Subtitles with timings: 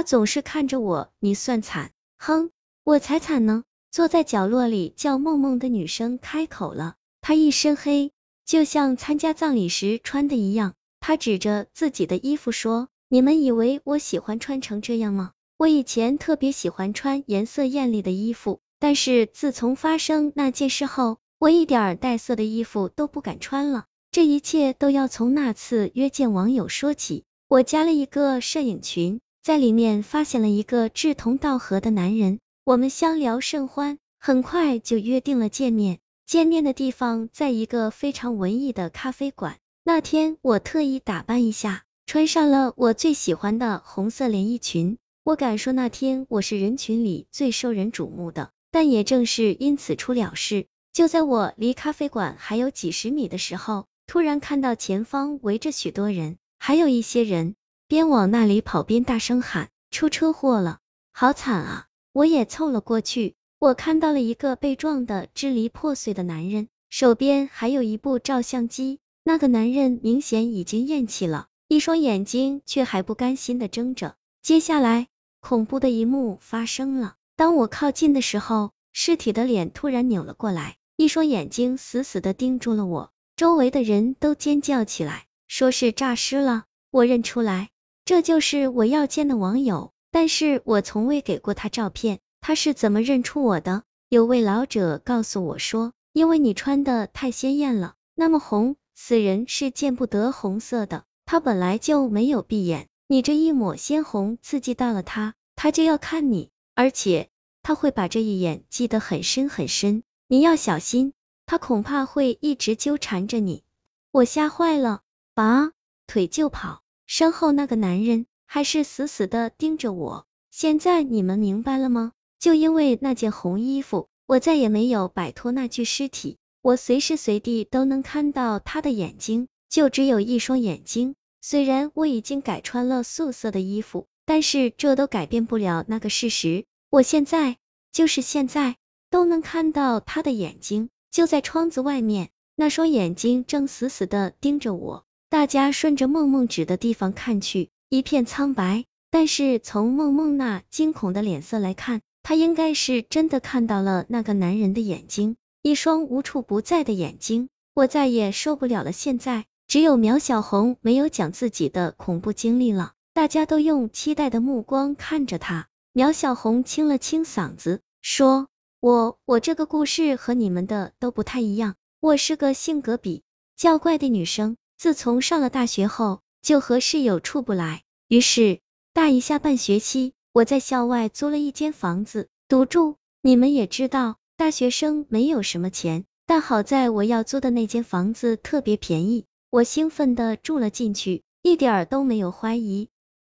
[0.00, 1.90] 他总是看着我，你算惨。
[2.16, 2.50] 哼，
[2.84, 3.64] 我才惨呢。
[3.90, 8.10] 坐在角落里叫梦梦的女生开口了，她一身黑，
[8.46, 10.72] 就像参加葬礼时穿的一样。
[11.00, 15.32] 她指着自己的衣服说：“你们以为我喜欢穿成这样吗？
[15.58, 23.84] 我以前特别喜欢穿颜色艳丽的衣服，但是自从发生那件事后，我一点带色的衣服都不敢穿了。
[24.10, 27.24] 这一切都要从那次约见网友说起。
[27.48, 35.98] 我加了一个摄影群，在里面发现了一个志同道合的男人。”我们相聊甚欢，很快就约定了见面。
[36.26, 39.56] 见面的地方在一个非常文艺的咖啡馆。
[39.82, 44.98] 那天我特意打扮一下，穿上了我最喜欢的红色连衣裙。
[45.24, 48.50] 我敢说那天我是人群里最受人瞩目的。
[48.70, 50.66] 但也正是因此出了事。
[50.92, 57.56] 就在我离咖啡馆还有几十米的时候，突然看到前方围着许多人，还有一些人
[57.90, 60.78] 边往那里跑边大声喊：“出车祸了，
[61.10, 69.00] 好惨啊！”我也凑了过去，我看到了一个被撞的支离破碎的男人，手边还有一部照相机。
[69.24, 74.14] 那个男人明显已经咽气了，一双眼睛却还不甘心的睁着。
[74.40, 75.08] 接下来，
[75.40, 77.16] 恐怖的一幕发生了。
[77.34, 83.10] 当我靠近的时候，尸体的脸突然扭了过来，一双眼睛死死的盯住了我。
[83.34, 86.66] 周围的人都尖叫起来，说是诈尸了。
[86.92, 87.70] 我认出来，
[88.10, 89.92] 这就是我要见的网友。
[90.10, 93.84] 但是我从未给过他照片，他是怎么认出我的？
[94.08, 107.28] 有位老者告诉我说，因为你穿的太鲜艳了，那么红，死人是见不得红色的，他本来就没有闭眼，你这一抹鲜红刺激到了他，他就要看你，而且
[107.62, 111.12] 他会把这一眼记得很深很深，你要小心，
[111.46, 113.62] 他恐怕会一直纠缠着你。
[114.10, 115.70] 我吓坏了，拔
[116.08, 118.26] 腿就跑，身后那个男人。
[118.52, 120.26] 还是死死的盯着我。
[120.50, 122.10] 现在你们明白了吗？
[122.40, 126.36] 就因为那件红衣服，我再也没有摆脱那具尸体。
[126.60, 131.14] 我随时随地都能看到他的眼睛，就只有一双眼睛。
[131.40, 136.64] 虽然我已经改穿了素色的衣服，但是这都改变不了那个事实。
[136.90, 137.56] 我现在，
[137.92, 138.78] 就是现在，
[139.10, 145.04] 都能看到他的眼睛，就在窗子外面，那双眼睛正死死的盯着我。
[145.30, 147.70] 大家顺着梦梦指的地方看去。
[147.88, 157.48] 一片苍白，但是从梦梦那惊恐的脸色来看，她应该是真的看到了那个男人的眼睛，一双无处不在的眼睛。
[157.74, 158.90] 我再也受不了了。
[158.90, 165.68] 现在只有苗小红没有讲自己的恐怖经历了，大家都用期待的目光看着她。
[165.92, 168.48] 苗小红清了清嗓子，说
[168.82, 171.76] ：“我我这个故事和你们的都不太一样。
[172.00, 173.22] 我是个性格比
[173.56, 178.60] 较怪的女生，自从上了大学后。”就和室友处不来，于是
[178.94, 182.96] 大一下半学期，我在校外租了一间房子独住。
[183.20, 192.88] 你们也知道，大学生没有什么钱，但好在我要租的那间房子特别便宜，我兴奋的住了进去，一点儿都没有怀疑